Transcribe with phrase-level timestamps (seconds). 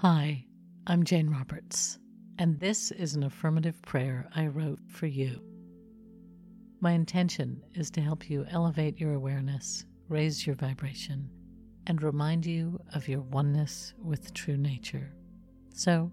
[0.00, 0.44] Hi,
[0.86, 1.98] I'm Jane Roberts,
[2.38, 5.40] and this is an affirmative prayer I wrote for you.
[6.80, 11.30] My intention is to help you elevate your awareness, raise your vibration,
[11.86, 15.14] and remind you of your oneness with true nature.
[15.72, 16.12] So,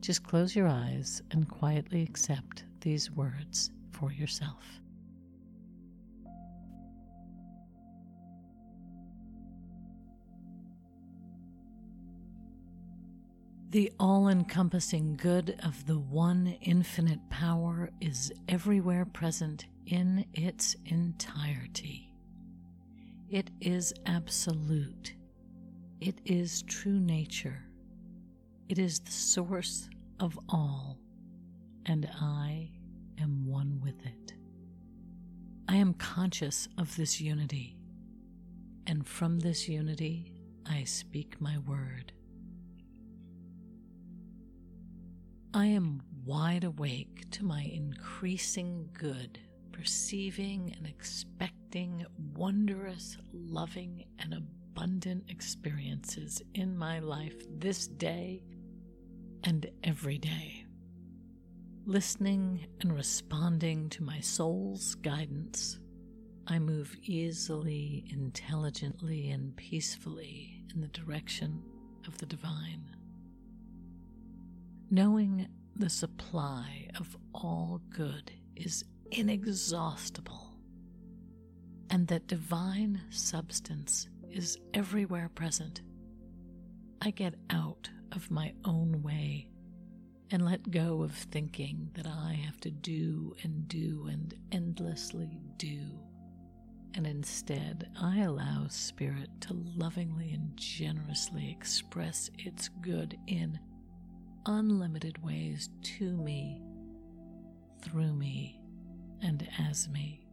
[0.00, 4.64] just close your eyes and quietly accept these words for yourself.
[13.70, 22.12] The all encompassing good of the one infinite power is everywhere present in its entirety.
[23.28, 25.14] It is absolute.
[26.00, 27.62] It is true nature.
[28.68, 30.98] It is the source of all,
[31.86, 32.72] and I
[33.20, 34.32] am one with it.
[35.68, 37.78] I am conscious of this unity,
[38.88, 40.32] and from this unity
[40.66, 42.12] I speak my word.
[45.52, 49.40] I am wide awake to my increasing good,
[49.72, 58.44] perceiving and expecting wondrous, loving, and abundant experiences in my life this day
[59.42, 60.66] and every day.
[61.84, 65.80] Listening and responding to my soul's guidance,
[66.46, 71.60] I move easily, intelligently, and peacefully in the direction
[72.06, 72.99] of the divine
[74.90, 75.46] knowing
[75.76, 80.56] the supply of all good is inexhaustible,
[81.90, 85.82] and that divine substance is everywhere present,
[87.00, 89.48] I get out of my own way
[90.32, 95.80] and let go of thinking that I have to do and do and endlessly do.
[96.94, 103.58] And instead, I allow Spirit to lovingly and generously express its good in
[104.46, 106.62] unlimited ways to me,
[107.82, 108.60] through me,
[109.22, 110.26] and as me.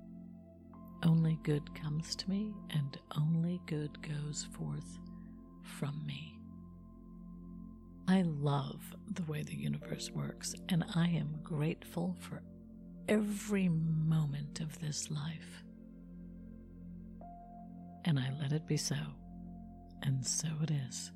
[1.03, 4.97] Only good comes to me, and only good goes forth
[5.63, 6.39] from me.
[8.07, 8.81] I love
[9.11, 12.41] the way the universe works, and I am grateful for
[13.07, 15.63] every moment of this life.
[18.05, 18.95] And I let it be so,
[20.01, 21.11] and so it is.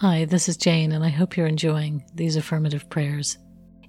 [0.00, 3.36] Hi, this is Jane, and I hope you're enjoying these affirmative prayers.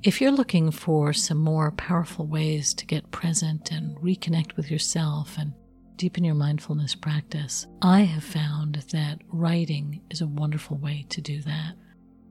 [0.02, 5.38] If you're looking for some more powerful ways to get present and reconnect with yourself
[5.38, 5.54] and
[6.00, 11.42] deepen your mindfulness practice, I have found that writing is a wonderful way to do
[11.42, 11.74] that.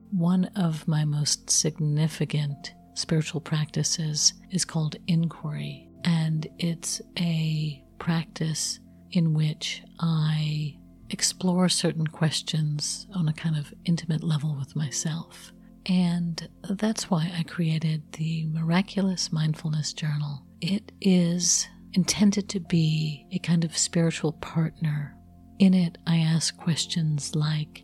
[0.09, 8.79] One of my most significant spiritual practices is called inquiry, and it's a practice
[9.11, 10.75] in which I
[11.11, 15.53] explore certain questions on a kind of intimate level with myself.
[15.85, 20.41] And that's why I created the Miraculous Mindfulness Journal.
[20.59, 25.15] It is intended to be a kind of spiritual partner.
[25.59, 27.83] In it, I ask questions like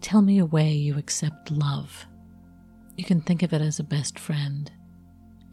[0.00, 2.06] Tell me a way you accept love.
[2.96, 4.70] You can think of it as a best friend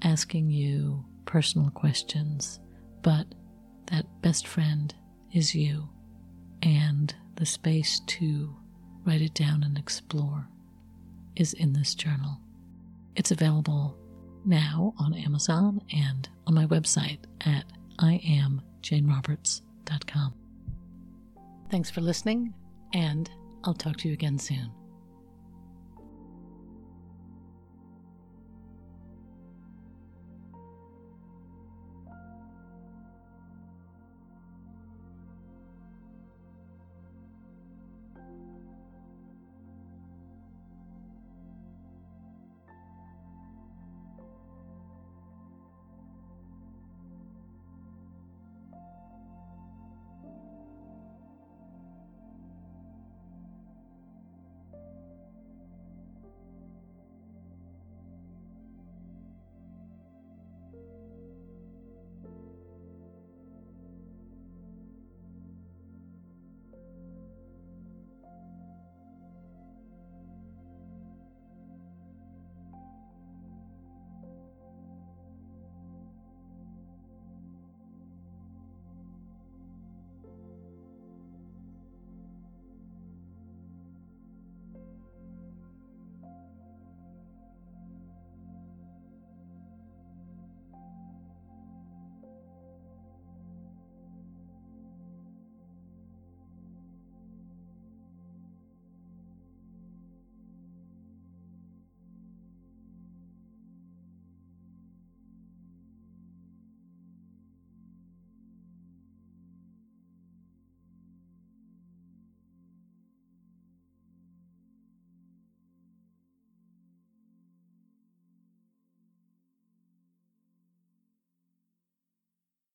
[0.02, 2.60] asking you personal questions,
[3.04, 3.28] but
[3.92, 4.94] that best friend
[5.34, 5.88] is you
[6.64, 8.56] and the space to
[9.06, 10.48] write it down and explore
[11.36, 12.40] is in this journal.
[13.16, 13.98] It's available
[14.46, 17.66] now on Amazon and on my website at
[18.00, 20.34] iamjaneroberts.com.
[21.70, 22.54] Thanks for listening,
[22.94, 23.30] and
[23.64, 24.79] I'll talk to you again soon.